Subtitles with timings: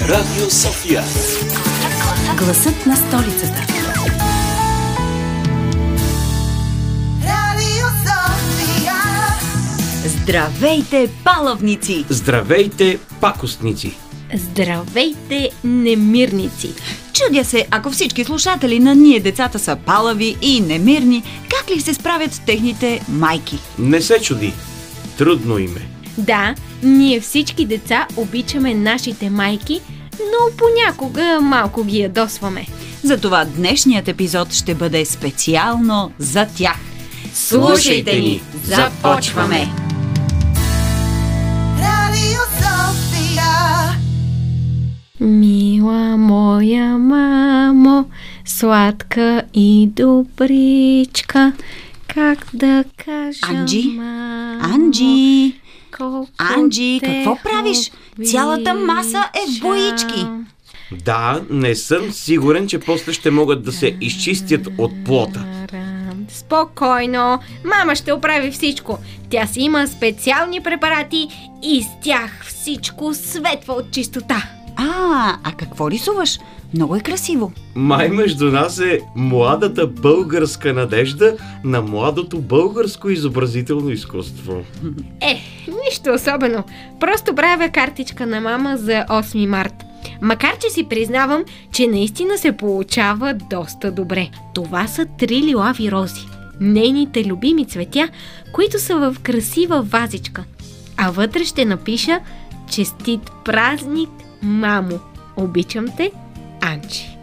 [0.00, 1.02] Радио София.
[2.38, 3.66] Гласът на столицата.
[7.22, 8.94] Радио София.
[10.04, 12.04] Здравейте, палавници!
[12.08, 13.96] Здравейте, пакостници!
[14.34, 16.74] Здравейте, немирници!
[17.14, 21.94] Чудя се, ако всички слушатели на ние децата са палави и немирни, как ли се
[21.94, 23.58] справят с техните майки?
[23.78, 24.52] Не се чуди.
[25.18, 26.10] Трудно им е.
[26.18, 29.80] Да, ние всички деца обичаме нашите майки,
[30.18, 32.66] но понякога малко ги ядосваме.
[33.02, 36.76] Затова днешният епизод ще бъде специално за тях.
[37.34, 38.42] Слушайте ни!
[38.64, 39.83] Започваме!
[45.20, 48.10] Мила моя мамо,
[48.44, 51.52] сладка и добричка,
[52.06, 53.82] как да кажа, Анджи?
[53.82, 55.54] мамо, Анджи!
[56.38, 57.90] Анджи, какво правиш?
[58.24, 60.26] Цялата маса е в боички.
[61.04, 65.44] Да, не съм сигурен, че после ще могат да се изчистят от плота.
[66.28, 68.98] Спокойно, мама ще оправи всичко.
[69.30, 71.28] Тя си има специални препарати
[71.62, 74.48] и с тях всичко светва от чистота.
[74.76, 76.38] А, а какво рисуваш?
[76.74, 77.52] Много е красиво.
[77.74, 84.62] Май между нас е младата българска надежда на младото българско изобразително изкуство.
[85.20, 85.40] Е,
[85.84, 86.64] нищо особено.
[87.00, 89.74] Просто правя картичка на мама за 8 март.
[90.22, 94.28] Макар, че си признавам, че наистина се получава доста добре.
[94.54, 96.26] Това са три лилави рози.
[96.60, 98.08] Нейните любими цветя,
[98.52, 100.44] които са в красива вазичка.
[100.96, 102.20] А вътре ще напиша
[102.70, 104.10] Честит празник,
[104.44, 104.98] мамо!
[105.36, 106.10] Обичам те,
[106.60, 107.18] Анчи.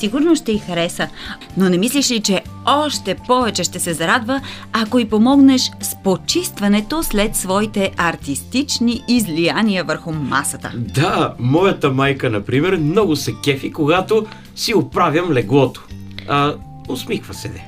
[0.00, 1.08] Сигурно ще й хареса,
[1.56, 4.40] но не мислиш ли, че още повече ще се зарадва,
[4.72, 10.72] ако й помогнеш с почистването след своите артистични излияния върху масата?
[10.74, 14.26] Да, моята майка, например, много се кефи, когато
[14.56, 15.82] си оправям леглото.
[16.28, 16.54] А,
[16.88, 17.64] усмихва се де.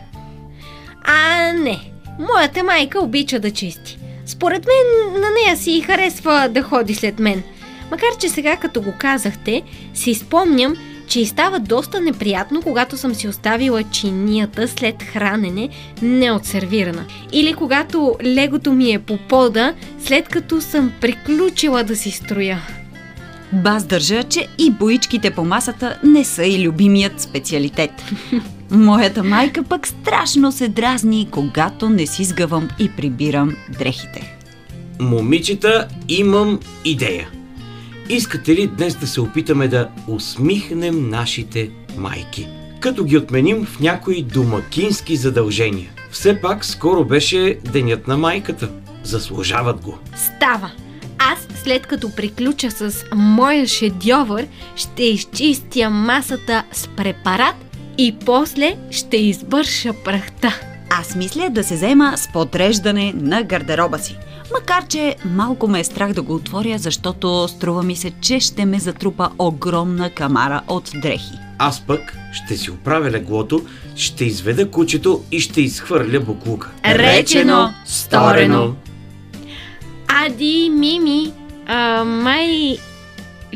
[1.04, 1.92] А, не.
[2.18, 3.98] Моята майка обича да чисти.
[4.26, 7.42] Според мен на нея си харесва да ходи след мен.
[7.92, 9.62] Макар, че сега като го казахте,
[9.94, 10.76] си спомням,
[11.06, 15.68] че и става доста неприятно, когато съм си оставила чинията след хранене
[16.02, 17.04] неотсервирана.
[17.32, 22.62] Или когато легото ми е по пода, след като съм приключила да си строя.
[23.52, 27.90] Баз държа, че и боичките по масата не са и любимият специалитет.
[28.70, 34.36] Моята майка пък страшно се дразни, когато не си сгъвам и прибирам дрехите.
[35.00, 37.28] Момичета, имам идея.
[38.12, 42.48] Искате ли днес да се опитаме да усмихнем нашите майки?
[42.80, 45.90] Като ги отменим в някои домакински задължения.
[46.10, 48.70] Все пак скоро беше денят на майката.
[49.02, 49.98] Заслужават го.
[50.16, 50.70] Става!
[51.18, 54.46] Аз, след като приключа с моя шедьовър,
[54.76, 57.56] ще изчистя масата с препарат
[57.98, 60.60] и после ще избърша прахта.
[60.90, 64.16] Аз мисля да се взема с подреждане на гардероба си.
[64.54, 68.64] Макар, че малко ме е страх да го отворя, защото струва ми се, че ще
[68.64, 71.32] ме затрупа огромна камара от дрехи.
[71.58, 73.62] Аз пък ще си оправя леглото,
[73.96, 76.70] ще изведа кучето и ще изхвърля буклука.
[76.84, 78.74] Речено, сторено.
[80.08, 81.32] Ади, Мими,
[81.66, 82.76] а, май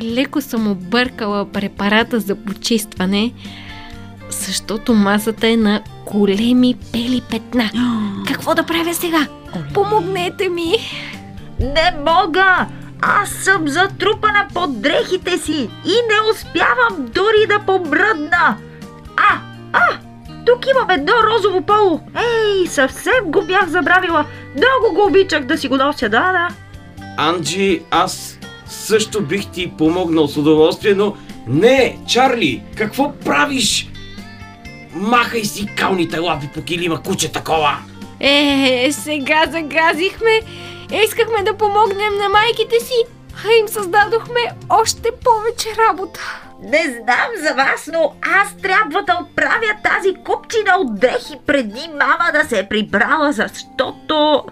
[0.03, 3.33] леко съм объркала препарата за почистване,
[4.31, 5.83] защото масата е на
[6.13, 7.71] големи бели петна.
[8.27, 9.27] Какво да правя сега?
[9.75, 10.73] Помогнете ми!
[11.61, 12.67] Не мога!
[13.01, 18.57] Аз съм затрупана под дрехите си и не успявам дори да помръдна!
[19.17, 19.39] А,
[19.73, 19.99] а!
[20.47, 22.01] Тук имам едно розово поло!
[22.17, 24.25] Ей, съвсем го бях забравила!
[24.57, 26.49] Много го обичах да си го нося, да, да!
[27.17, 31.17] Анджи, аз също бих ти помогнал с удоволствие, но...
[31.47, 33.89] Не, Чарли, какво правиш?
[34.95, 37.79] Махай си калните лапи по килима, куче такова!
[38.21, 40.41] Е, сега загазихме.
[40.93, 43.05] Е, искахме да помогнем на майките си,
[43.45, 46.21] а им създадохме още повече работа.
[46.63, 52.33] Не знам за вас, но аз трябва да отправя тази купчина от дрехи преди мама
[52.33, 54.45] да се е прибрала, защото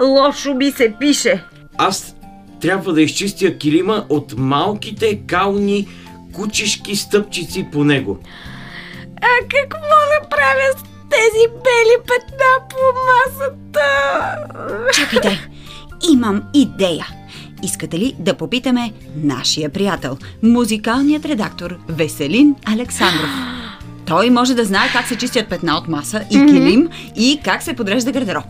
[0.00, 1.44] лошо ми се пише.
[1.78, 2.16] Аз
[2.60, 5.88] трябва да изчистя килима от малките кални
[6.34, 8.18] кучешки стъпчици по него.
[9.22, 12.76] А какво да правя с тези бели петна по
[13.06, 13.88] масата?
[14.94, 15.48] Чакайте,
[16.12, 17.06] имам идея.
[17.62, 23.30] Искате ли да попитаме нашия приятел, музикалният редактор Веселин Александров?
[24.06, 27.74] Той може да знае как се чистят петна от маса и килим и как се
[27.74, 28.44] подрежда гардероб.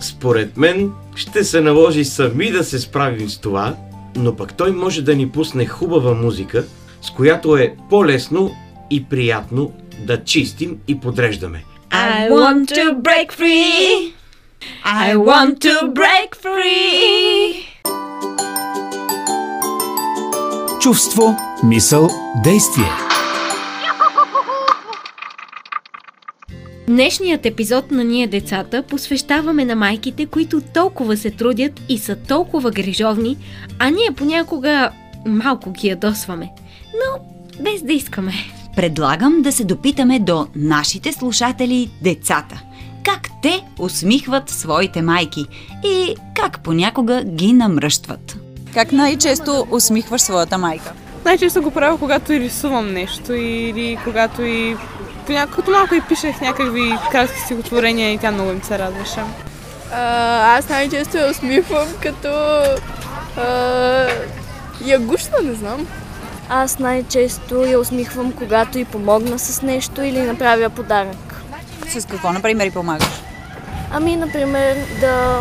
[0.00, 3.76] Според мен ще се наложи сами да се справим с това,
[4.16, 6.64] но пък той може да ни пусне хубава музика,
[7.02, 8.50] с която е по-лесно
[8.90, 11.64] и приятно да чистим и подреждаме.
[11.90, 14.12] I want to break free.
[14.84, 17.54] I want to break free.
[20.80, 22.10] Чувство, мисъл,
[22.44, 22.90] действие.
[26.86, 32.70] Днешният епизод на Ние децата посвещаваме на майките, които толкова се трудят и са толкова
[32.70, 33.36] грижовни,
[33.78, 34.90] а ние понякога
[35.26, 36.50] малко ги ядосваме.
[36.94, 37.24] Но
[37.64, 38.32] без да искаме.
[38.76, 42.62] Предлагам да се допитаме до нашите слушатели, децата.
[43.04, 45.46] Как те усмихват своите майки
[45.84, 48.36] и как понякога ги намръщват.
[48.74, 50.92] Как най-често усмихваш своята майка?
[51.24, 54.76] Най-често го правя, когато и рисувам нещо или когато и
[55.26, 59.20] понякога, като малко и пишех някакви кратки стихотворения и тя много им се радваше.
[59.92, 62.28] А, аз най-често я усмихвам като
[63.36, 64.06] а,
[64.84, 65.86] я гушна, не знам.
[66.54, 71.42] Аз най-често я усмихвам, когато й помогна с нещо или направя подарък.
[71.88, 73.22] С какво, например, и помагаш?
[73.90, 75.40] Ами, например, да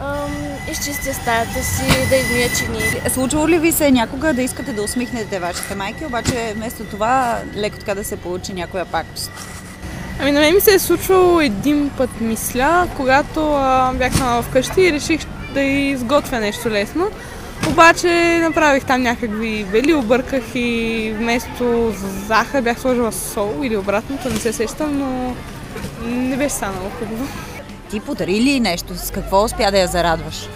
[0.00, 0.32] ам,
[0.72, 3.10] изчистя стаята си, да измия чини.
[3.10, 7.78] Случвало ли ви се някога да искате да усмихнете вашите майки, обаче вместо това леко
[7.78, 9.32] така да се получи някоя пакост?
[10.20, 14.80] Ами на мен ми се е случвало един път, мисля, когато а, бях сама вкъщи
[14.80, 15.20] и реших
[15.54, 17.10] да изготвя нещо лесно.
[17.74, 21.92] Обаче направих там някакви бели, обърках и вместо
[22.26, 25.34] захар бях сложила сол или обратното, не се сещам, но
[26.06, 27.26] не беше станало хубаво.
[27.90, 28.94] Ти подари ли нещо?
[28.96, 30.48] С какво успя да я зарадваш?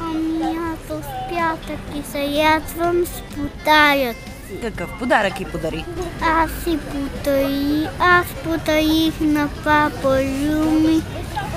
[0.00, 4.60] Ами аз успях да ги заядвам с подаръци.
[4.62, 5.84] Какъв подарък и подари?
[6.22, 11.02] Аз си подарих, аз подарих на папа Люми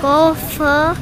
[0.02, 0.96] кофа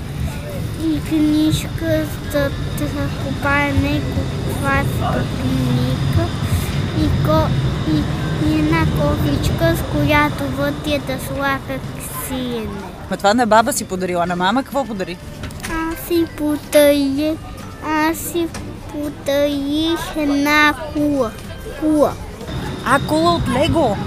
[0.85, 2.49] и книжка за
[2.81, 6.25] разкопане, купвачка книга
[6.99, 7.47] и, ко,
[7.91, 8.03] и,
[8.49, 11.81] и една кофичка, с която вътре да слагах
[12.27, 12.81] сиене.
[13.11, 15.17] Ма това на баба си подарила, на мама какво подари?
[15.63, 17.37] Аз си подарих,
[17.85, 18.47] аз си
[18.91, 21.31] подарих една кула.
[21.79, 22.13] Кула.
[22.85, 23.97] А, кола от Лего!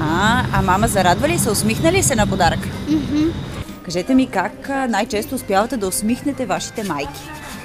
[0.00, 1.50] А, а мама зарадва ли се?
[1.50, 2.60] Усмихна ли се на подарък?
[3.88, 7.20] Кажете ми как най-често успявате да усмихнете вашите майки?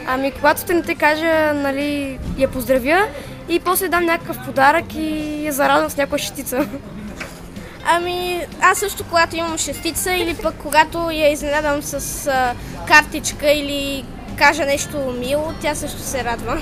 [0.07, 3.07] Ами, когато не те кажа, нали, я поздравя
[3.49, 6.67] и после дам някакъв подарък и я зарадвам с някаква шестица.
[7.85, 12.53] Ами, аз също, когато имам шестица или пък когато я изненадам с а,
[12.87, 14.05] картичка или
[14.37, 16.61] кажа нещо мило, тя също се радва.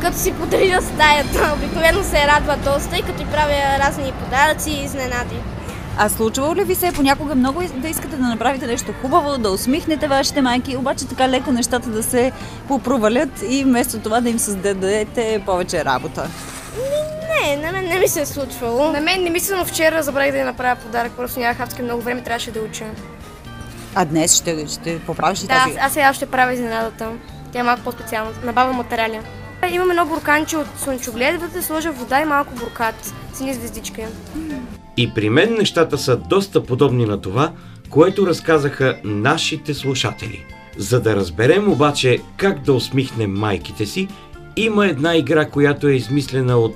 [0.00, 4.84] Като си подаря стаята, обикновено се радва доста и като й правя разни подаръци и
[4.84, 5.36] изненади.
[6.02, 10.08] А случвало ли ви се понякога много да искате да направите нещо хубаво, да усмихнете
[10.08, 12.32] вашите майки, обаче така леко нещата да се
[12.68, 16.28] попровалят и вместо това да им създадете повече работа?
[17.28, 18.92] Не, на мен не ми се е случвало.
[18.92, 22.02] На мен не мисля, но вчера забравих да я направя подарък, просто нямах адски много
[22.02, 22.84] време, трябваше да уча.
[23.94, 25.78] А днес ще, ще поправиш ли Да, аз, тази?
[25.78, 27.08] аз сега ще правя изненадата.
[27.52, 28.30] Тя е малко по-специална.
[28.44, 29.20] Набавям материали.
[29.70, 33.14] Имам едно бурканче от слънчоглед, вътре сложа вода и малко буркат.
[33.34, 34.02] Сини звездичка.
[35.00, 37.52] И при мен нещата са доста подобни на това,
[37.90, 40.44] което разказаха нашите слушатели.
[40.76, 44.08] За да разберем обаче как да усмихнем майките си,
[44.56, 46.74] има една игра, която е измислена от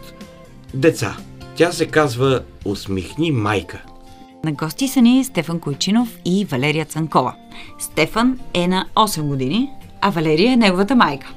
[0.74, 1.16] деца.
[1.56, 3.82] Тя се казва Усмихни майка.
[4.44, 7.34] На гости са ни Стефан Койчинов и Валерия Цанкова.
[7.78, 11.34] Стефан е на 8 години, а Валерия е неговата майка.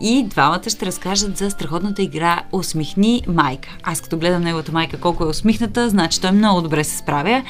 [0.00, 3.68] И двамата ще разкажат за страхотната игра Усмихни майка.
[3.82, 7.42] Аз като гледам неговата майка колко е усмихната, значи той много добре се справя.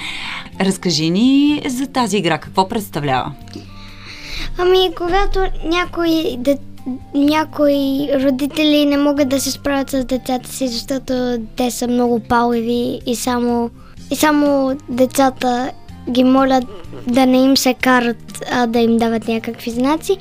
[0.61, 3.33] Разкажи ни за тази игра, какво представлява?
[4.59, 6.59] Ами, когато някои, де,
[7.15, 13.01] някои родители не могат да се справят с децата си, защото те са много паливи
[13.07, 13.71] и само,
[14.11, 15.71] и само децата
[16.11, 16.65] ги молят
[17.07, 20.19] да не им се карат, а да им дават някакви знаци,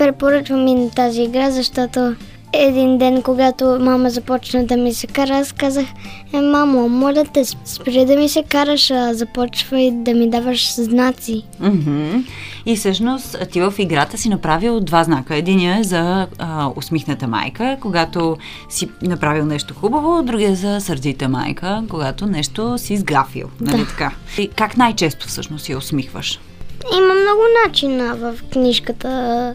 [0.00, 2.14] препоръчвам и на тази игра, защото
[2.52, 5.86] един ден, когато мама започна да ми се кара, аз казах,
[6.32, 11.42] е, мамо, моля те, спри да ми се караш, а започвай да ми даваш знаци.
[11.60, 12.24] Мгм.
[12.66, 15.36] И всъщност ти в играта си направил два знака.
[15.36, 18.36] Единия е за а, усмихната майка, когато
[18.68, 23.48] си направил нещо хубаво, другия е за сърдита майка, когато нещо си сгафил.
[23.60, 23.86] Нали Да.
[23.86, 24.12] така?
[24.38, 26.40] И как най-често всъщност я усмихваш?
[26.96, 29.54] Има много начина в книжката.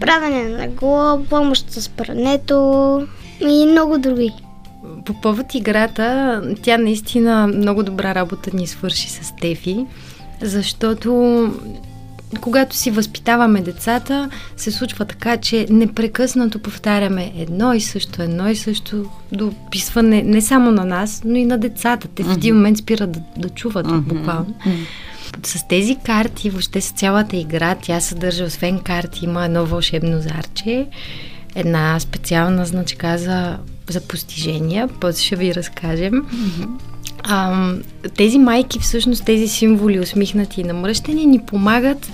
[0.00, 3.06] Правене на глоб, помощ с прането
[3.40, 4.32] и много други.
[5.06, 9.86] по повод играта, тя наистина много добра работа ни свърши с Тефи,
[10.42, 11.12] защото
[12.40, 18.56] когато си възпитаваме децата, се случва така, че непрекъснато повтаряме едно и също, едно и
[18.56, 22.08] също дописване не само на нас, но и на децата.
[22.08, 24.54] Те в един момент спират да, да чуват буквално.
[25.42, 30.86] С тези карти, въобще с цялата игра, тя съдържа, освен карти, има едно вълшебно зарче,
[31.54, 33.58] една специална значка за,
[33.88, 36.26] за постижения, после ще ви разкажем.
[37.22, 37.72] А,
[38.16, 42.10] тези майки, всъщност тези символи, усмихнати и намръщени, ни помагат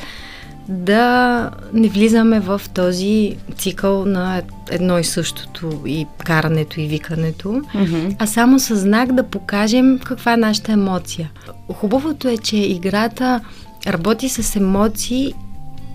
[0.69, 7.63] да не влизаме в този цикъл на едно и същото и карането и викането,
[8.19, 11.31] а само със знак да покажем каква е нашата емоция.
[11.73, 13.41] Хубавото е, че играта
[13.87, 15.35] работи с емоции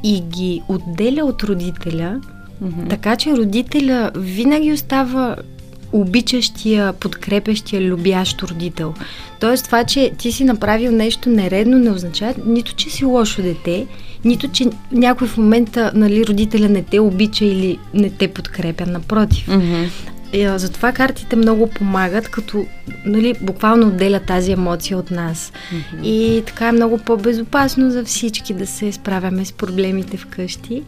[0.03, 2.21] и ги отделя от родителя,
[2.89, 5.35] така че родителя винаги остава
[5.91, 8.93] обичащия, подкрепящия, любящ родител.
[9.39, 13.87] Тоест това, че ти си направил нещо нередно, не означава нито, че си лошо дете,
[14.25, 18.85] нито, че някой в момента нали, родителя не те обича или не те подкрепя.
[18.85, 19.47] Напротив.
[20.33, 22.65] И, а, затова картите много помагат, като
[23.05, 25.53] нали, буквално отделят тази емоция от нас.
[26.03, 30.83] И така е много по-безопасно за всички да се справяме с проблемите вкъщи.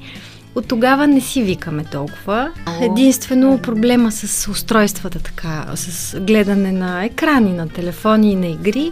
[0.56, 2.52] От тогава не си викаме толкова.
[2.82, 8.92] Единствено проблема с устройствата, така, с гледане на екрани, на телефони и на игри,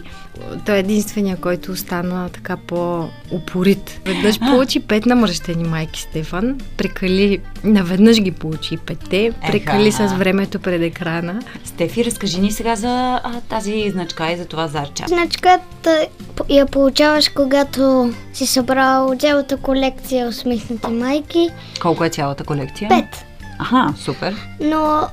[0.66, 4.00] той е единствения, който остана така по-упорит.
[4.04, 10.08] Веднъж получи пет намръщени майки Стефан, прекали, наведнъж ги получи петте, прекали Еха.
[10.08, 11.42] с времето пред екрана.
[11.64, 15.04] Стефи, разкажи ни сега за а, тази значка и за това зарча.
[15.08, 16.06] Значката
[16.48, 21.48] я получаваш, когато си събрал цялата колекция усмихнати майки.
[21.82, 22.88] Колко е цялата колекция?
[22.88, 23.24] Пет.
[23.58, 24.36] Аха, супер.
[24.60, 25.08] Но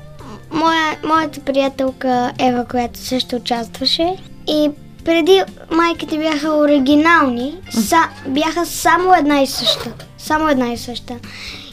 [0.51, 4.15] моя, моята приятелка Ева, която също участваше
[4.47, 4.71] и
[5.07, 7.97] преди майките бяха оригинални, са,
[8.27, 9.93] бяха само една и съща.
[10.17, 11.15] Само една и съща.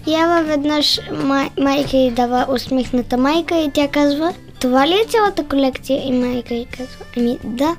[0.07, 5.09] И Ева веднъж май, майка й дава усмихната майка и тя казва, това ли е
[5.09, 6.09] цялата колекция?
[6.09, 7.77] И майка й казва, ами да.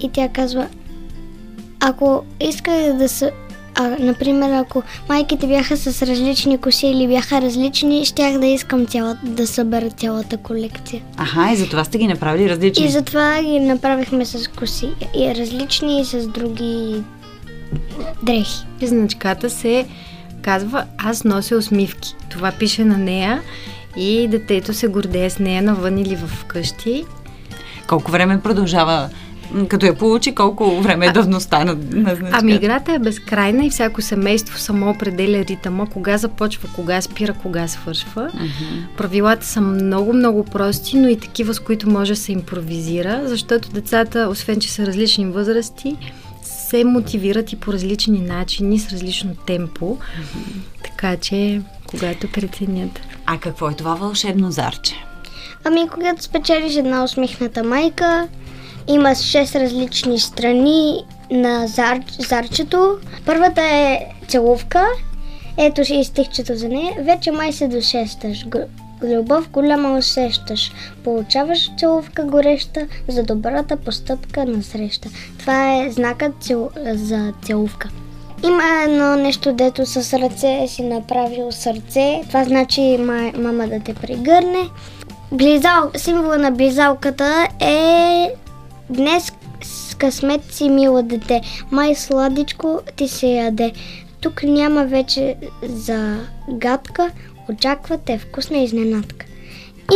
[0.00, 0.66] И тя казва,
[1.80, 3.30] ако исках да са...
[3.78, 9.16] А, например, ако майките бяха с различни коси или бяха различни, щях да искам цяла,
[9.22, 11.02] да събера цялата колекция.
[11.16, 12.86] Аха, и за това сте ги направили различни.
[12.86, 14.88] И затова ги направихме с коси.
[15.16, 17.02] И различни и с други
[18.22, 18.66] дрехи.
[18.82, 19.86] Значката се
[20.42, 22.14] казва Аз нося усмивки.
[22.30, 23.42] Това пише на нея
[23.96, 27.04] и детето се гордее с нея навън или в къщи.
[27.86, 29.08] Колко време продължава,
[29.68, 32.38] като я получи, колко време е давността на, на значка?
[32.40, 37.68] Ами играта е безкрайна и всяко семейство само определя ритъма, кога започва, кога спира, кога
[37.68, 38.30] свършва.
[38.96, 44.28] Правилата са много-много прости, но и такива, с които може да се импровизира, защото децата,
[44.30, 45.96] освен че са различни възрасти,
[46.42, 49.98] се мотивират и по различни начини, с различно темпо,
[50.84, 53.00] така че когато преценят.
[53.26, 54.94] А какво е това вълшебно зарче?
[55.64, 58.28] Ами, когато спечелиш една усмихната майка,
[58.88, 62.00] има 6 различни страни на зар...
[62.18, 62.98] зарчето.
[63.26, 64.86] Първата е целувка.
[65.58, 66.92] Ето и стихчето за нея.
[67.00, 68.46] Вече май се досещаш.
[69.02, 70.72] Любов голяма усещаш.
[71.04, 75.08] Получаваш целувка гореща за добрата постъпка на среща.
[75.38, 76.70] Това е знакът цел...
[76.86, 77.88] за целувка.
[78.44, 82.20] Има едно нещо, дето с ръце си направил сърце.
[82.28, 84.68] Това значи ма, мама да те прегърне.
[85.32, 88.28] Близал, символа на близалката е
[88.90, 91.40] днес с късмет си мило дете.
[91.70, 93.72] Май сладичко ти се яде.
[94.20, 97.10] Тук няма вече загадка,
[97.50, 99.26] очаквате вкусна изненадка.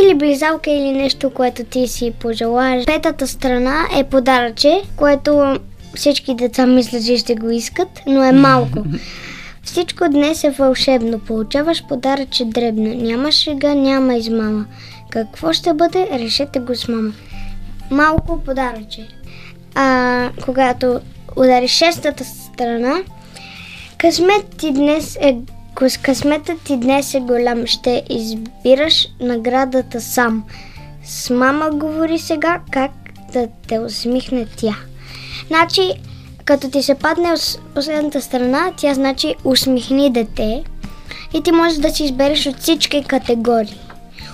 [0.03, 2.85] Или близалка, или нещо, което ти си пожелаеш.
[2.87, 5.59] Петата страна е подаръче, което
[5.95, 8.85] всички деца мислят, че ще го искат, но е малко.
[9.63, 11.19] Всичко днес е вълшебно.
[11.19, 12.95] Получаваш подаръче дребно.
[12.95, 14.67] Няма шега, няма измама.
[15.11, 17.13] Какво ще бъде, решете го с мама.
[17.91, 19.09] Малко подаръче.
[19.75, 21.01] А когато
[21.37, 22.95] удариш шестата страна,
[23.99, 25.37] късмет ти днес е
[25.75, 27.67] къс- късметът ти днес е голям.
[27.67, 30.45] Ще избираш наградата сам.
[31.05, 32.91] С мама говори сега как
[33.33, 34.77] да те усмихне тя.
[35.47, 35.93] Значи,
[36.45, 40.65] като ти се падне ос- последната страна, тя значи усмихни дете
[41.35, 43.81] и ти можеш да си избереш от всички категории.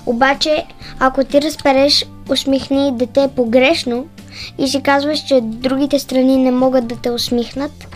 [0.06, 0.64] Обаче,
[0.98, 4.06] ако ти разбереш усмихни дете погрешно
[4.58, 7.88] и си казваш, че другите страни не могат да те усмихнат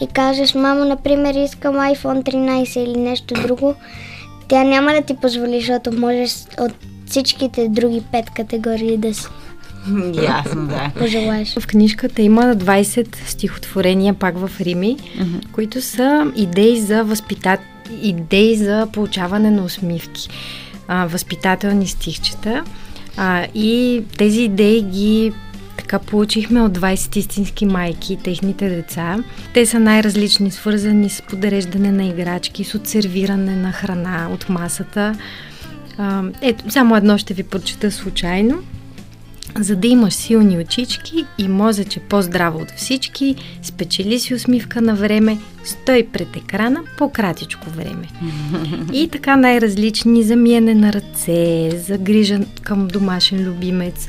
[0.00, 3.74] и кажеш, мамо, например, искам iPhone 13 или нещо друго,
[4.48, 6.72] тя няма да ти позволи, защото можеш от
[7.06, 9.26] всичките други пет категории да си
[10.22, 10.90] Ясно, да.
[10.98, 11.54] пожелаеш.
[11.60, 14.96] В книжката има 20 стихотворения пак в Рими,
[15.52, 17.60] които са идеи за възпитат...
[18.02, 20.28] идеи за получаване на усмивки.
[20.88, 22.64] А, възпитателни стихчета.
[23.16, 25.32] А, и тези идеи ги
[25.76, 29.16] така получихме от 20 истински майки и техните деца.
[29.54, 35.14] Те са най-различни, свързани с подреждане на играчки, с отсервиране на храна от масата.
[35.98, 38.62] А, ето, само едно ще ви прочета случайно.
[39.60, 45.38] За да имаш силни очички и мозъче по-здраво от всички, спечели си усмивка на време,
[45.64, 48.08] стой пред екрана по-кратичко време.
[48.92, 54.08] И така най-различни за миене на ръце, за грижа към домашен любимец,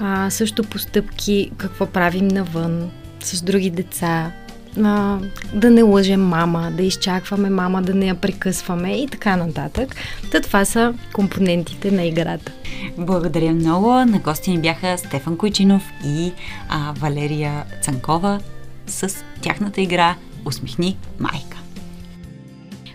[0.00, 4.32] а, също постъпки, какво правим навън с други деца,
[4.78, 5.18] а,
[5.54, 9.96] да не лъжем мама, да изчакваме мама, да не я прекъсваме и така нататък.
[10.32, 12.52] Та това са компонентите на играта.
[12.98, 13.90] Благодаря много.
[13.90, 16.32] На гости ни бяха Стефан Койчинов и
[16.68, 18.40] а, Валерия Цанкова
[18.86, 21.56] с тяхната игра Усмихни майка.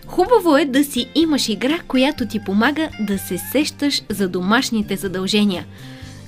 [0.06, 5.66] Хубаво е да си имаш игра, която ти помага да се сещаш за домашните задължения.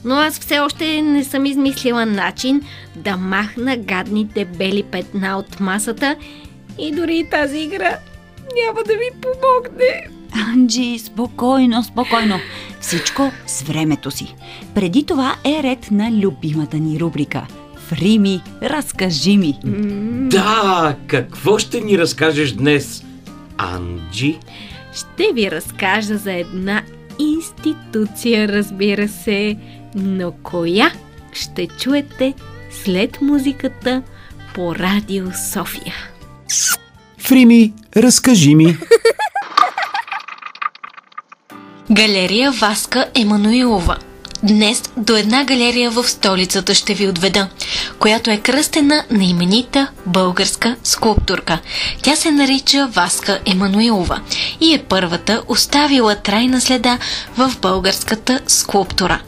[0.04, 2.62] Но аз все още не съм измислила начин
[2.96, 6.16] да махна гадните бели петна от масата
[6.78, 7.98] и дори тази игра
[8.66, 10.08] няма да ми помогне.
[10.52, 12.40] Анджи, спокойно, спокойно.
[12.80, 14.34] Всичко с времето си.
[14.74, 17.46] Преди това е ред на любимата ни рубрика.
[17.76, 19.58] Фрими, разкажи ми.
[20.30, 23.04] Да, какво ще ни разкажеш днес,
[23.58, 24.38] Анджи?
[24.92, 26.82] Ще ви разкажа за една
[27.18, 29.56] институция, разбира се,
[29.98, 30.92] но коя
[31.32, 32.34] ще чуете
[32.84, 34.02] след музиката
[34.54, 35.94] по Радио София.
[37.18, 38.76] Фрими, разкажи ми.
[41.90, 43.96] Галерия Васка Емануилова.
[44.42, 47.48] Днес до една галерия в столицата ще ви отведа,
[47.98, 51.58] която е кръстена на именита българска скулптурка.
[52.02, 54.20] Тя се нарича Васка Емануилова
[54.60, 56.98] и е първата оставила трайна следа
[57.36, 59.20] в българската скулптура.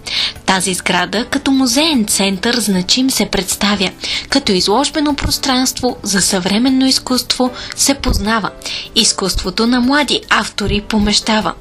[0.46, 3.90] Тази сграда като музеен център значим се представя,
[4.28, 8.50] като изложбено пространство за съвременно изкуство се познава.
[8.94, 11.54] Изкуството на млади автори помещава.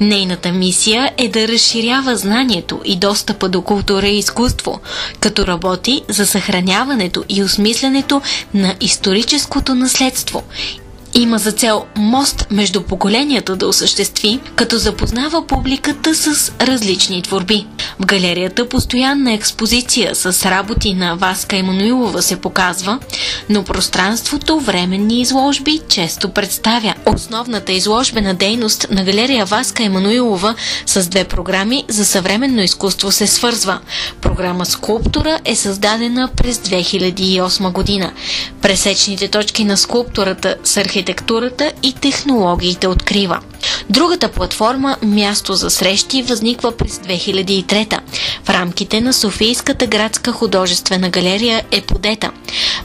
[0.00, 4.80] Нейната мисия е да разширява знанието и достъпа до култура и изкуство,
[5.20, 8.22] като работи за съхраняването и осмислянето
[8.54, 10.42] на историческото наследство
[11.14, 17.66] има за цел мост между поколенията да осъществи, като запознава публиката с различни творби.
[17.98, 22.98] В галерията постоянна експозиция с работи на Васка Емануилова се показва,
[23.48, 26.94] но пространството временни изложби често представя.
[27.06, 30.54] Основната изложбена дейност на галерия Васка Емануилова
[30.86, 33.78] с две програми за съвременно изкуство се свързва.
[34.20, 38.12] Програма Скулптура е създадена през 2008 година.
[38.62, 41.01] Пресечните точки на скулптурата с архитектурата
[41.82, 43.40] и технологиите открива.
[43.90, 47.98] Другата платформа Място за срещи възниква през 2003
[48.44, 52.30] в рамките на Софийската градска художествена галерия е подета.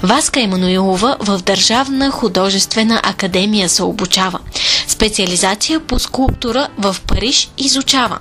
[0.03, 4.39] Васка Емануилова в Държавна художествена академия се обучава.
[4.88, 8.19] Специализация по скулптура в Париж изучава.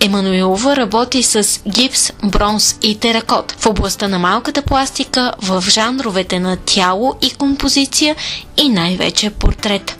[0.00, 6.56] Емануилова работи с гипс, бронз и теракот в областта на малката пластика в жанровете на
[6.56, 8.16] тяло и композиция
[8.56, 9.96] и най-вече портрет.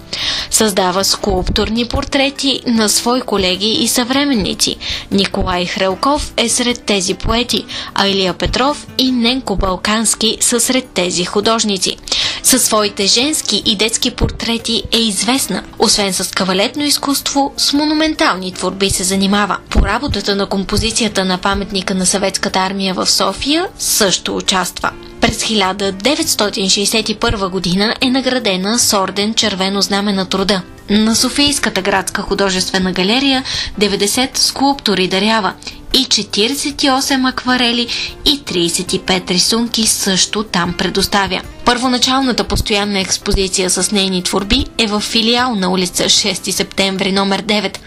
[0.51, 4.77] Създава скулптурни портрети на свои колеги и съвременници.
[5.11, 11.25] Николай Хрелков е сред тези поети, а Илия Петров и Ненко Балкански са сред тези
[11.25, 11.97] художници.
[12.43, 15.65] Със своите женски и детски портрети е известна.
[15.79, 19.57] Освен с кавалетно изкуство, с монументални творби се занимава.
[19.71, 24.91] По работата на композицията на паметника на съветската армия в София също участва.
[25.25, 30.63] През 1961 година е наградена с орден Червено знаме на труда.
[30.91, 33.45] На Софийската градска художествена галерия
[33.81, 35.53] 90 скулптури дарява
[35.95, 37.89] и 48 акварели
[38.25, 41.41] и 35 рисунки също там предоставя.
[41.65, 47.79] Първоначалната постоянна експозиция с нейни творби е в филиал на улица 6 септември номер 9.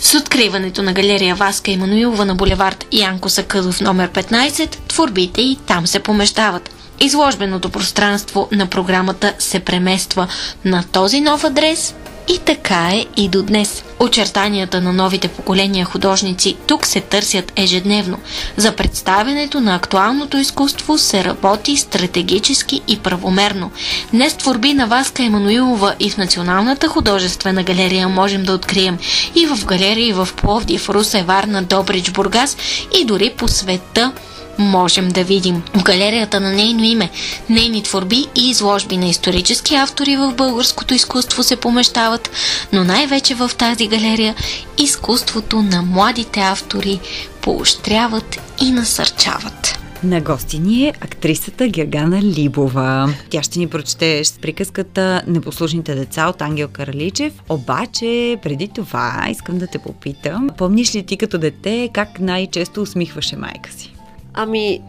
[0.00, 5.86] С откриването на галерия Васка Имануилова на булевард Янко Сакъдов номер 15, творбите и там
[5.86, 6.70] се помещават.
[7.00, 10.28] Изложбеното пространство на програмата се премества
[10.64, 11.94] на този нов адрес
[12.28, 13.84] и така е и до днес.
[14.00, 18.18] Очертанията на новите поколения художници тук се търсят ежедневно.
[18.56, 23.70] За представянето на актуалното изкуство се работи стратегически и правомерно.
[24.12, 28.98] Днес творби на Васка Емануилова и в Националната художествена галерия можем да открием
[29.34, 32.56] и в галерии в Пловдив, Русе, Варна, Добрич, Бургас
[33.00, 34.12] и дори по света
[34.58, 37.10] можем да видим в галерията на нейно име.
[37.50, 42.30] Нейни творби и изложби на исторически автори в българското изкуство се помещават,
[42.72, 44.34] но най-вече в тази галерия
[44.78, 47.00] изкуството на младите автори
[47.40, 49.78] поощряват и насърчават.
[50.04, 53.14] На гости ни е актрисата Гергана Либова.
[53.30, 57.32] Тя ще ни прочете приказката Непослушните деца от Ангел Караличев.
[57.48, 63.36] Обаче, преди това, искам да те попитам, помниш ли ти като дете как най-често усмихваше
[63.36, 63.92] майка си?
[64.34, 64.80] Ами,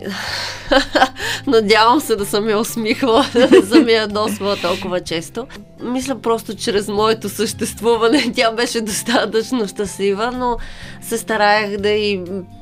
[1.47, 5.47] надявам се да съм я усмихвала, не съм я ядосвала толкова често.
[5.81, 10.57] Мисля просто чрез моето съществуване тя беше достатъчно щастлива, но
[11.01, 12.21] се стараях да и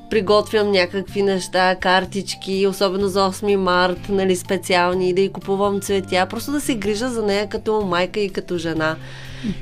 [0.10, 6.52] приготвям някакви неща, картички, особено за 8 март, нали, специални, да й купувам цветя, просто
[6.52, 8.96] да се грижа за нея като майка и като жена.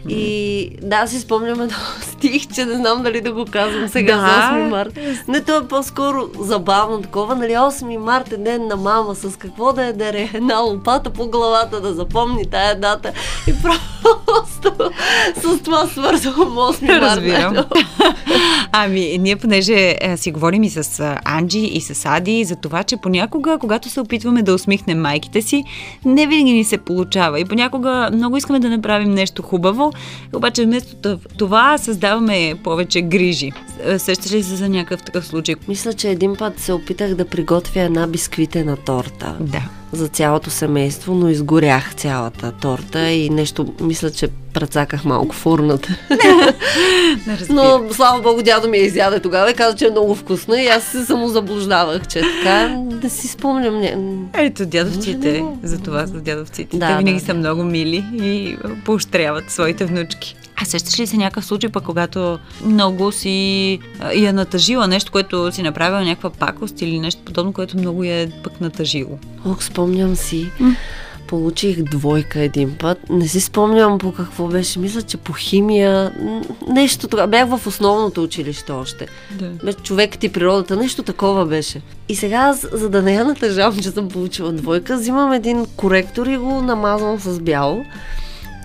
[0.10, 4.22] И да, си спомням едно стих, че не знам дали да го казвам сега Да.
[4.22, 5.00] за 8 март.
[5.28, 9.74] Не, то е по-скоро забавно такова, нали, 8 март е ден на мама, с какво
[9.74, 13.12] да е дере, една лопата по главата да запомни тая дата.
[13.48, 14.74] И просто
[15.44, 17.02] с това свързвам 8 март.
[17.02, 17.56] Разбирам.
[18.72, 22.84] Ами, ние понеже е, си говорим и с а, Анджи и с Ади за това,
[22.84, 25.64] че понякога, когато се опитваме да усмихнем майките си,
[26.06, 27.40] не винаги ни се получава.
[27.40, 29.69] И понякога много искаме да направим нещо хубаво,
[30.34, 33.52] обаче вместо това създаваме повече грижи.
[33.84, 35.56] Е, Сещаш ли се за някакъв такъв случай?
[35.68, 39.36] Мисля, че един път се опитах да приготвя една бисквитена торта.
[39.40, 39.62] Да.
[39.92, 44.28] За цялото семейство, но изгорях цялата торта и нещо, мисля, че
[44.60, 45.96] прецаках малко в урната.
[47.50, 50.68] но, слава богу, дядо ми я изяде тогава и каза, че е много вкусна и
[50.68, 52.76] аз се самозаблуждавах, че така.
[52.80, 53.80] Да си спомням.
[53.80, 53.98] Не...
[54.34, 56.78] Ето, дядовците, за това са дядовците.
[56.78, 60.36] Да, Те винаги да, са много мили и поощряват своите внучки.
[60.62, 65.52] А сещаш ли се някакъв случай, пък когато много си а, я натъжила нещо, което
[65.52, 69.20] си направила някаква пакост или нещо подобно, което много я е пък натъжило?
[69.46, 70.52] Ох, спомням си.
[71.30, 73.10] Получих двойка един път.
[73.10, 74.80] Не си спомням по какво беше.
[74.80, 76.14] Мисля, че по химия.
[76.68, 77.28] Нещо тогава.
[77.28, 79.08] Бях в основното училище още.
[79.32, 79.74] Да.
[79.74, 80.78] Човекът и природата.
[80.78, 81.82] Нещо такова беше.
[82.10, 86.38] И сега, за да не я натъжавам, че съм получила двойка, взимам един коректор и
[86.38, 87.86] го намазвам с бяло.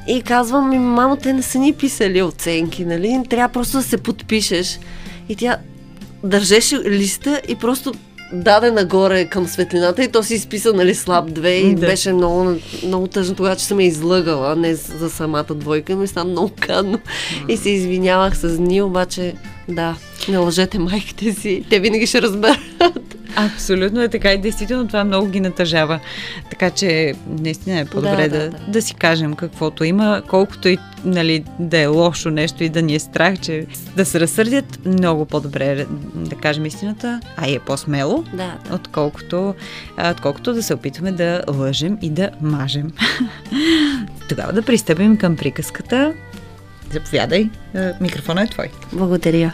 [0.09, 3.22] И казвам, ми, мамо, те не са ни писали оценки, нали?
[3.31, 4.79] Трябва просто да се подпишеш.
[5.29, 5.57] И тя
[6.22, 7.92] държеше листа и просто
[8.35, 11.87] даде нагоре към светлината и то си изписа, нали, слаб две и Да.
[11.87, 12.55] беше много,
[12.87, 16.99] много тъжно тогава, че съм я излъгала, не за самата двойка, но стана много кадно.
[17.49, 19.35] И се извинявах с дни, обаче,
[19.68, 19.97] да,
[20.29, 22.59] не лъжете майките си, те винаги ще разберат.
[23.37, 26.01] Абсолютно е така и действително това много ги натъжава.
[26.51, 28.73] Така че наистина е по-добре Да, да, да, да, да.
[28.73, 32.94] да си кажем каквото има, колкото и нали, да е лошо нещо и да ни
[32.94, 33.66] е страх, че
[33.97, 39.55] да се разсърдят, много по-добре е да кажем истината, а и е по-смело, Да, отколкото,
[39.97, 42.90] а, отколкото да се опитваме да лъжем и да мажем.
[44.29, 46.14] Тогава да пристъпим към приказката.
[46.90, 48.70] Заповядай, а, микрофонът е твой.
[48.92, 49.53] Благодаря.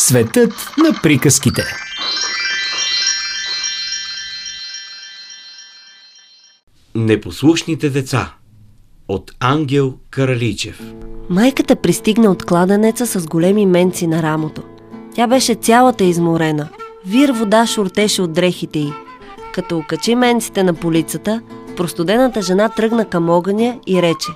[0.00, 1.62] Светът на приказките.
[6.94, 8.34] Непослушните деца
[9.08, 10.80] от Ангел Караличев.
[11.30, 14.62] Майката пристигна от кладенеца с големи менци на рамото.
[15.14, 16.68] Тя беше цялата изморена.
[17.06, 18.92] Вир вода шуртеше от дрехите й.
[19.54, 21.42] Като окачи менците на полицата,
[21.76, 24.28] простудената жена тръгна към огъня и рече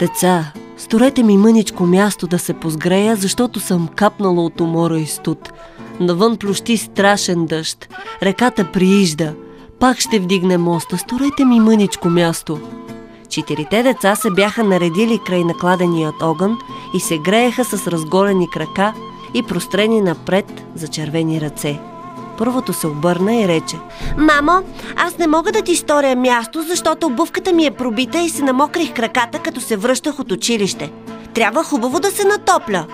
[0.00, 5.52] Деца, сторете ми мъничко място да се позгрея, защото съм капнала от умора и студ.
[6.00, 7.88] Навън плющи страшен дъжд.
[8.22, 9.34] Реката приижда.
[9.78, 10.98] Пак ще вдигне моста.
[10.98, 12.60] Сторете ми мъничко място.
[13.28, 16.58] Четирите деца се бяха наредили край накладеният огън
[16.94, 18.92] и се грееха с разголени крака
[19.34, 21.91] и прострени напред за червени ръце.
[22.38, 23.78] Първото се обърна и рече
[24.16, 24.62] Мамо,
[24.96, 28.92] аз не мога да ти сторя място, защото обувката ми е пробита и се намокрих
[28.92, 30.92] краката, като се връщах от училище.
[31.34, 32.86] Трябва хубаво да се натопля.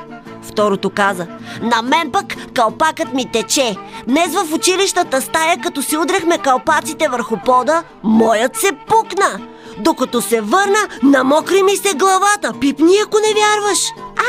[0.43, 1.27] Второто каза
[1.63, 2.25] На мен пък
[2.55, 3.77] калпакът ми тече.
[4.09, 9.41] Днес в училищната стая, като си удряхме калпаците върху пода, моят се пукна.
[9.79, 12.53] Докато се върна, намокри ми се главата.
[12.61, 13.79] Пипни, ако не вярваш.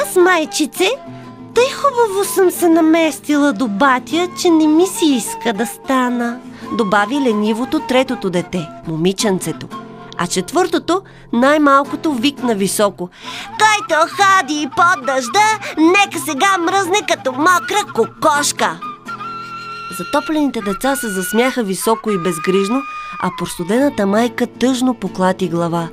[0.03, 0.89] Аз, майчице,
[1.55, 6.39] тъй хубаво съм се наместила до батя, че не ми си иска да стана.
[6.77, 9.67] Добави ленивото третото дете, момиченцето.
[10.17, 11.01] А четвъртото,
[11.33, 13.09] най-малкото, викна високо.
[13.47, 18.79] Който ходи под дъжда, нека сега мръзне като мокра кокошка.
[19.97, 22.81] Затоплените деца се засмяха високо и безгрижно,
[23.23, 25.89] а простудената майка тъжно поклати глава.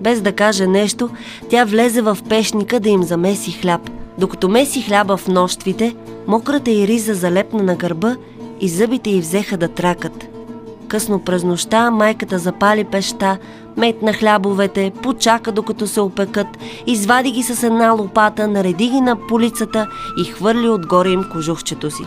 [0.00, 1.10] Без да каже нещо,
[1.50, 3.90] тя влезе в пешника да им замеси хляб.
[4.18, 5.96] Докато меси хляба в нощвите,
[6.26, 8.16] мократа й риза залепна на гърба
[8.60, 10.28] и зъбите й взеха да тракат.
[10.88, 13.38] Късно през нощта майката запали пеща,
[13.76, 16.46] метна хлябовете, почака докато се опекат,
[16.86, 22.02] извади ги с една лопата, нареди ги на полицата и хвърли отгоре им кожухчето си.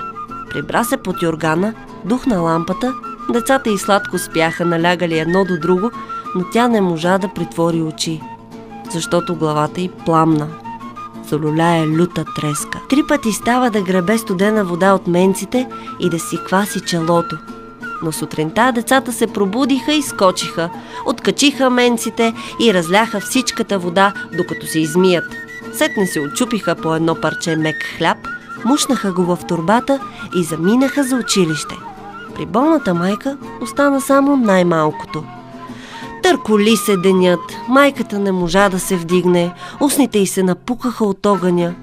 [0.50, 1.74] Прибра се под юргана,
[2.06, 2.94] духна лампата,
[3.34, 5.92] децата и сладко спяха, налягали едно до друго,
[6.36, 8.22] но тя не можа да притвори очи,
[8.92, 10.48] защото главата й пламна.
[11.30, 12.80] Залюляе люта треска.
[12.90, 17.38] Три пъти става да гребе студена вода от менците и да си кваси челото.
[18.04, 20.70] Но сутринта децата се пробудиха и скочиха,
[21.06, 25.26] откачиха менците и разляха всичката вода, докато се измият.
[25.74, 28.18] Сетне се очупиха по едно парче мек хляб,
[28.66, 30.00] мушнаха го в турбата
[30.36, 31.76] и заминаха за училище.
[32.36, 35.24] При болната майка остана само най-малкото.
[36.28, 41.76] Търколи се денят, майката не можа да се вдигне, устните й се напукаха от огъня.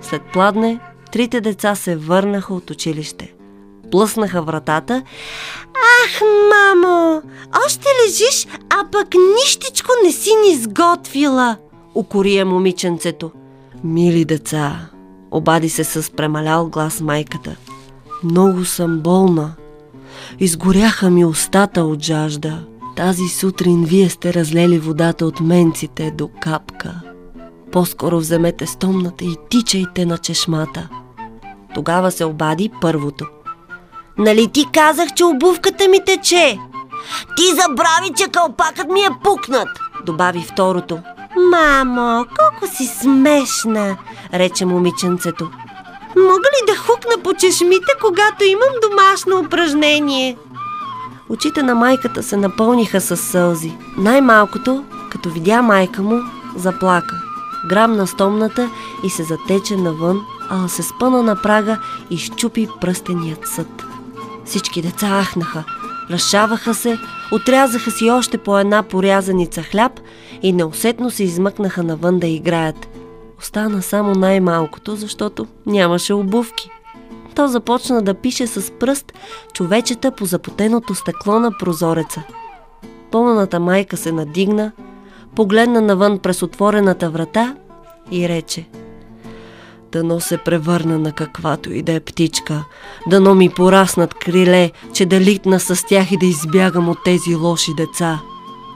[0.00, 0.80] След пладне,
[1.12, 3.34] трите деца се върнаха от училище.
[3.90, 5.02] Плъснаха вратата.
[5.74, 7.22] Ах, мамо,
[7.66, 11.56] още лежиш, а пък нищичко не си ни сготвила,
[11.94, 13.30] укория момиченцето.
[13.84, 14.88] Мили деца,
[15.30, 17.56] обади се с премалял глас майката.
[18.22, 19.52] Много съм болна.
[20.40, 22.71] Изгоряха ми устата от жажда.
[22.96, 27.00] Тази сутрин вие сте разлели водата от менците до капка.
[27.72, 30.88] По-скоро вземете стомната и тичайте на чешмата.
[31.74, 33.26] Тогава се обади първото.
[34.18, 36.58] Нали ти казах, че обувката ми тече?
[37.36, 39.68] Ти забрави, че кълпакът ми е пукнат,
[40.06, 40.98] добави второто.
[41.50, 43.96] Мамо, колко си смешна,
[44.34, 45.50] рече момиченцето.
[46.16, 50.36] Мога ли да хукна по чешмите, когато имам домашно упражнение?
[51.32, 53.72] Очите на майката се напълниха с сълзи.
[53.98, 56.20] Най-малкото, като видя майка му,
[56.56, 57.14] заплака.
[57.68, 58.70] Грабна стомната
[59.04, 61.78] и се затече навън, а се спъна на прага
[62.10, 63.84] и щупи пръстеният съд.
[64.44, 65.64] Всички деца ахнаха,
[66.10, 66.98] разшаваха се,
[67.32, 69.92] отрязаха си още по една порязаница хляб
[70.42, 72.88] и неусетно се измъкнаха навън да играят.
[73.38, 76.70] Остана само най-малкото, защото нямаше обувки.
[77.34, 79.12] То започна да пише с пръст
[79.52, 82.22] човечета по запотеното стъкло на прозореца.
[83.10, 84.72] Пълната майка се надигна,
[85.34, 87.56] погледна навън през отворената врата
[88.10, 88.66] и рече
[89.92, 92.64] Дано се превърна на каквато и да е птичка,
[93.06, 97.74] дано ми пораснат криле, че да литна с тях и да избягам от тези лоши
[97.74, 98.20] деца.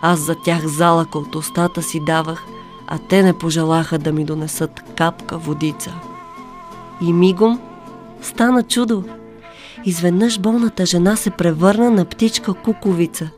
[0.03, 2.45] Аз за тях залъка от устата си давах,
[2.87, 5.95] а те не пожелаха да ми донесат капка водица.
[7.01, 7.61] И мигом
[8.23, 9.05] стана чудо.
[9.85, 13.31] Изведнъж болната жена се превърна на птичка куковица.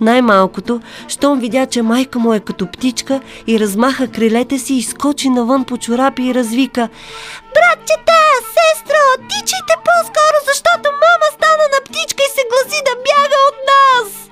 [0.00, 5.28] Най-малкото, щом видя, че майка му е като птичка и размаха крилете си и скочи
[5.28, 6.88] навън по чорапи и развика
[7.54, 8.22] Братчета,
[8.56, 14.30] сестро, тичайте по-скоро, защото мама стана на птичка и се гласи да бяга от нас!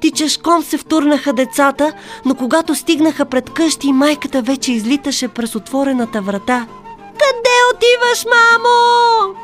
[0.00, 1.92] Тичешком се втурнаха децата,
[2.24, 6.66] но когато стигнаха пред къщи, майката вече излиташе през отворената врата.
[7.20, 9.34] Къде отиваш, мамо?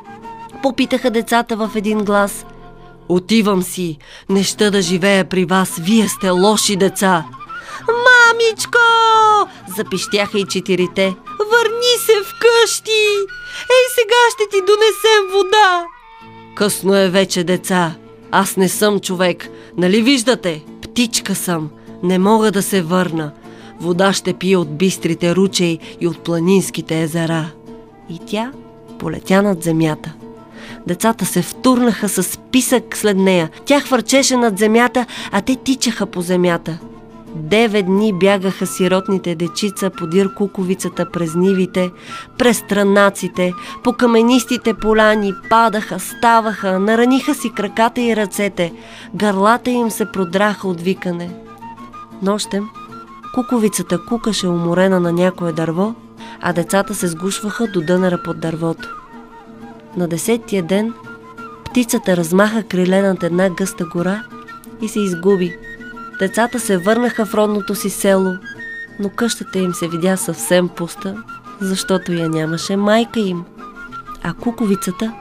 [0.62, 2.46] Попитаха децата в един глас.
[3.08, 7.24] Отивам си, не ще да живея при вас, вие сте лоши деца.
[7.88, 8.78] Мамичко!
[9.76, 11.16] Запищяха и четирите.
[11.38, 13.06] Върни се вкъщи!
[13.70, 15.84] Ей, сега ще ти донесем вода!
[16.54, 17.94] Късно е вече, деца.
[18.30, 19.48] Аз не съм човек.
[19.76, 20.64] Нали виждате?
[20.82, 21.70] Птичка съм.
[22.02, 23.32] Не мога да се върна.
[23.80, 27.50] Вода ще пия от бистрите ручей и от планинските езера.
[28.10, 28.52] И тя
[28.98, 30.12] полетя над земята.
[30.86, 33.50] Децата се втурнаха с писък след нея.
[33.64, 36.78] Тя хвърчеше над земята, а те тичаха по земята.
[37.34, 41.90] Девет дни бягаха сиротните дечица подир куковицата през нивите,
[42.38, 43.52] през странаците,
[43.84, 48.72] по каменистите поляни, падаха, ставаха, нараниха си краката и ръцете,
[49.14, 51.30] гърлата им се продраха от викане.
[52.22, 52.68] Нощем
[53.34, 55.94] куковицата кукаше уморена на някое дърво,
[56.40, 58.96] а децата се сгушваха до дънера под дървото.
[59.96, 60.94] На десетия ден
[61.64, 64.24] птицата размаха криле над една гъста гора
[64.80, 65.56] и се изгуби.
[66.18, 68.32] Децата се върнаха в родното си село,
[69.00, 71.22] но къщата им се видя съвсем пуста,
[71.60, 73.44] защото я нямаше майка им.
[74.22, 75.12] А куковицата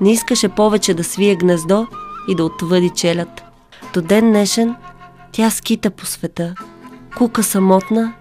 [0.00, 1.86] не искаше повече да свие гнездо
[2.28, 3.42] и да отвъди челят.
[3.94, 4.74] До ден днешен
[5.32, 6.54] Тя скита по света,
[7.16, 8.12] кука самотна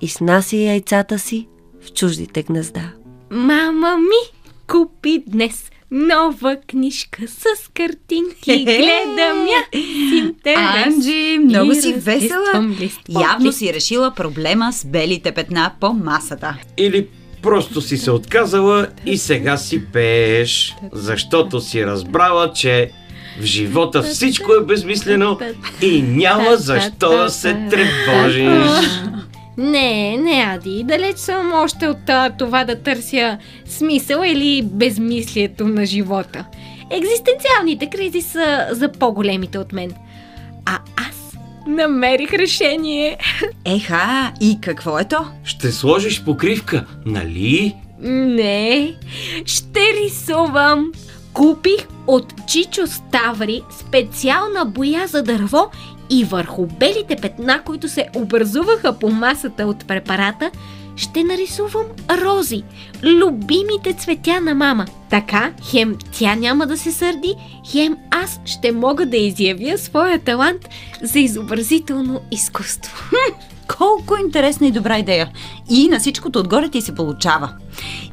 [0.00, 1.48] и снася яйцата си
[1.86, 2.92] в чуждите гнезда.
[3.30, 8.64] Мама ми купи днес нова книжка с картинки.
[8.64, 10.86] Гледам я с интерес.
[10.86, 12.74] Анджи, много И си весела.
[13.08, 16.56] Явно си решила проблема с белите петна по масата.
[16.76, 17.08] Или
[17.42, 22.90] просто си се отказала и сега си пееш, защото си разбрала, че
[23.40, 25.38] в живота всичко е безмислено
[25.82, 29.00] и няма защо да се тревожиш.
[29.58, 35.86] Не, не, Ади, далеч съм още от а, това да търся смисъл или безмислието на
[35.86, 36.44] живота.
[36.90, 39.92] Екзистенциалните кризи са за по-големите от мен.
[40.66, 41.36] А аз
[41.66, 43.18] намерих решение.
[43.64, 45.26] Еха, и какво е то?
[45.44, 47.74] Ще сложиш покривка, нали?
[47.98, 48.94] Не,
[49.44, 50.92] ще рисувам.
[51.32, 55.70] Купих от Чичо Ставри специална боя за дърво
[56.12, 60.50] и върху белите петна, които се образуваха по масата от препарата,
[60.96, 62.62] ще нарисувам рози,
[63.02, 64.86] любимите цветя на мама.
[65.10, 67.34] Така, хем тя няма да се сърди,
[67.70, 70.68] хем аз ще мога да изявя своя талант
[71.02, 73.04] за изобразително изкуство.
[73.78, 75.30] Колко интересна и добра идея.
[75.70, 77.52] И на всичкото отгоре ти се получава.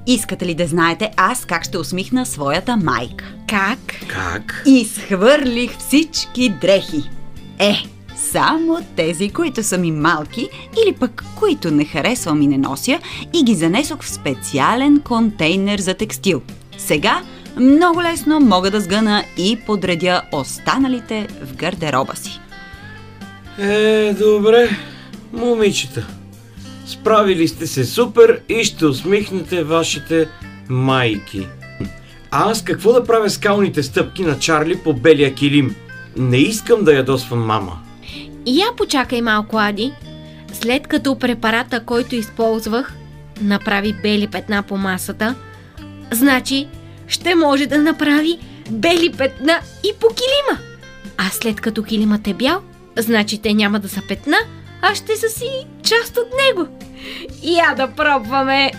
[0.07, 3.25] Искате ли да знаете аз как ще усмихна своята майка?
[3.47, 3.79] Как?
[4.07, 4.63] Как?
[4.65, 7.18] Изхвърлих всички дрехи.
[7.59, 7.75] Е,
[8.15, 10.49] само тези, които са ми малки
[10.83, 12.99] или пък които не харесвам и не нося
[13.33, 16.41] и ги занесох в специален контейнер за текстил.
[16.77, 17.21] Сега
[17.59, 22.39] много лесно мога да сгъна и подредя останалите в гардероба си.
[23.59, 24.69] Е, добре,
[25.33, 26.07] момичета.
[26.85, 30.27] Справили сте се супер и ще усмихнете вашите
[30.69, 31.47] майки.
[32.31, 35.75] А аз какво да правя скалните стъпки на Чарли по белия килим?
[36.17, 37.79] Не искам да ядосвам мама.
[38.45, 39.93] И я почакай малко, Ади.
[40.53, 42.93] След като препарата, който използвах,
[43.41, 45.35] направи бели петна по масата,
[46.11, 46.67] значи
[47.07, 50.59] ще може да направи бели петна и по килима.
[51.17, 52.61] А след като килимът е бял,
[52.97, 54.37] значи те няма да са петна,
[54.81, 55.49] а ще са си
[55.83, 56.67] част от него.
[57.43, 58.71] Я да пробваме.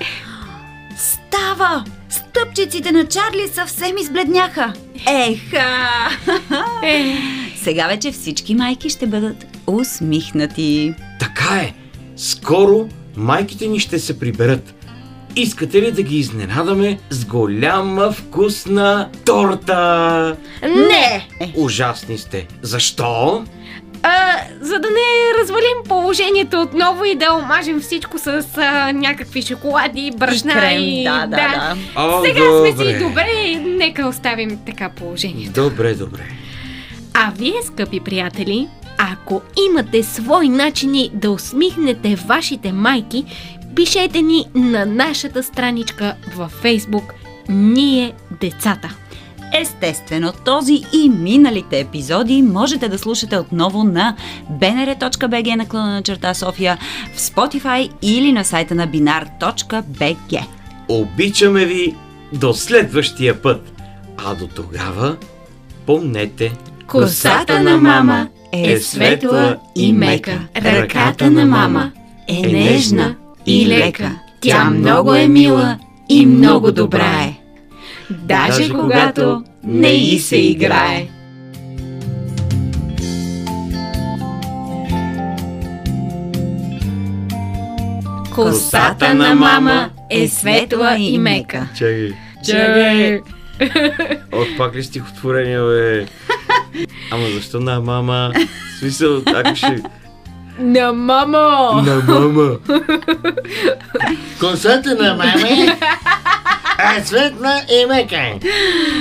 [0.96, 1.84] Става!
[2.08, 4.72] Стъпчиците на Чарли съвсем избледняха.
[5.06, 6.08] Еха!
[6.84, 7.14] Е.
[7.56, 10.94] Сега вече всички майки ще бъдат усмихнати.
[11.20, 11.74] Така е.
[12.16, 14.74] Скоро майките ни ще се приберат.
[15.36, 20.36] Искате ли да ги изненадаме с голяма вкусна торта?
[20.62, 21.28] Не!
[21.56, 22.46] Ужасни сте.
[22.62, 23.44] Защо?
[24.02, 30.10] А, за да не развалим положението отново и да омажем всичко с а, някакви шоколади,
[30.16, 31.04] брашна крем, и...
[31.04, 31.76] да, да, да.
[31.96, 32.92] О, Сега сме добре.
[32.92, 35.62] си добре, нека оставим така положението.
[35.62, 36.22] Добре, добре.
[37.14, 43.24] А вие, скъпи приятели, ако имате свои начини да усмихнете вашите майки,
[43.76, 47.14] пишете ни на нашата страничка във Фейсбук
[47.48, 48.96] Ние децата.
[49.52, 54.16] Естествено, този и миналите епизоди можете да слушате отново на
[54.52, 56.78] bnr.bg наклона на черта София,
[57.14, 60.44] в Spotify или на сайта на binar.bg.
[60.88, 61.94] Обичаме ви
[62.32, 63.72] до следващия път.
[64.24, 65.16] А до тогава,
[65.86, 66.52] помнете,
[66.86, 70.40] Косата на мама е светла и мека.
[70.56, 71.92] Ръката на мама
[72.28, 73.14] е нежна
[73.46, 74.18] и лека.
[74.40, 77.39] Тя много е мила и много добра е.
[78.10, 81.08] Даже когато не и се играе.
[88.34, 91.68] Косата на мама е светла и мека.
[91.78, 92.12] Чакай.
[92.46, 93.20] Чакай.
[94.32, 96.06] От пак ли стихотворение, бе?
[97.10, 98.32] Ама защо на мама?
[98.76, 99.82] В смисъл, ако ще...
[100.58, 101.82] На мамо!
[101.82, 102.56] На мама.
[104.40, 105.76] Косата на мама
[106.98, 108.38] е светла и мека.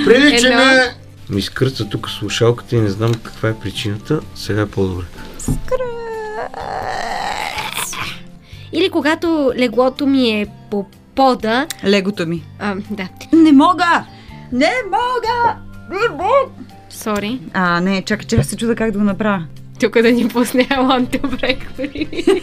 [0.05, 0.91] Прилича на...
[1.29, 4.19] Ми скърца тук слушалката и не знам каква е причината.
[4.35, 5.05] Сега е по-добре.
[8.73, 11.67] Или когато леглото ми е по пода...
[11.85, 12.43] Легото ми.
[12.59, 13.07] А, да.
[13.33, 14.05] Не мога!
[14.51, 15.55] Не мога!
[15.89, 16.51] Не мога!
[16.89, 17.39] Сори.
[17.53, 19.45] А, не, чакай, че се чуда как да го направя.
[19.79, 22.25] Тук да ни пусне Аланта Брекори.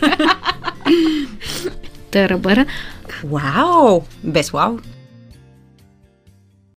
[2.11, 2.67] Търбъра.
[3.25, 4.03] Вау!
[4.25, 4.79] Без вау.